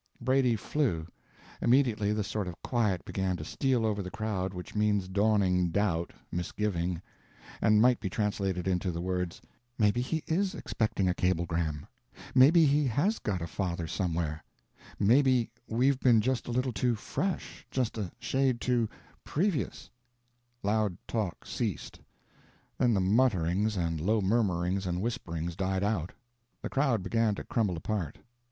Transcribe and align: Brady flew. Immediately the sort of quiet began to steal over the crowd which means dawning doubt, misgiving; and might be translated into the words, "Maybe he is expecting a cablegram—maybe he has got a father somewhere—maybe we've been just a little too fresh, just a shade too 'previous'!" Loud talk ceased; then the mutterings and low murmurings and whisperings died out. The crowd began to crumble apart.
Brady 0.19 0.55
flew. 0.55 1.05
Immediately 1.61 2.11
the 2.11 2.23
sort 2.23 2.47
of 2.47 2.59
quiet 2.63 3.05
began 3.05 3.37
to 3.37 3.45
steal 3.45 3.85
over 3.85 4.01
the 4.01 4.09
crowd 4.09 4.51
which 4.51 4.73
means 4.73 5.07
dawning 5.07 5.69
doubt, 5.69 6.11
misgiving; 6.31 7.03
and 7.61 7.83
might 7.83 7.99
be 7.99 8.09
translated 8.09 8.67
into 8.67 8.89
the 8.89 8.99
words, 8.99 9.43
"Maybe 9.77 10.01
he 10.01 10.23
is 10.25 10.55
expecting 10.55 11.07
a 11.07 11.13
cablegram—maybe 11.13 12.65
he 12.65 12.87
has 12.87 13.19
got 13.19 13.43
a 13.43 13.45
father 13.47 13.85
somewhere—maybe 13.85 15.51
we've 15.67 15.99
been 15.99 16.19
just 16.19 16.47
a 16.47 16.51
little 16.51 16.73
too 16.73 16.95
fresh, 16.95 17.67
just 17.69 17.95
a 17.95 18.11
shade 18.17 18.59
too 18.59 18.89
'previous'!" 19.23 19.91
Loud 20.63 20.97
talk 21.07 21.45
ceased; 21.45 21.99
then 22.79 22.95
the 22.95 22.99
mutterings 23.01 23.77
and 23.77 24.01
low 24.01 24.19
murmurings 24.19 24.87
and 24.87 24.99
whisperings 24.99 25.55
died 25.55 25.83
out. 25.83 26.11
The 26.63 26.69
crowd 26.71 27.03
began 27.03 27.35
to 27.35 27.43
crumble 27.43 27.77
apart. 27.77 28.17